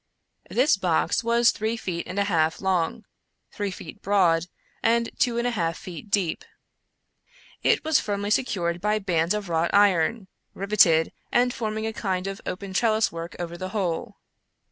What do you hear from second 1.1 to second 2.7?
was three feet and a half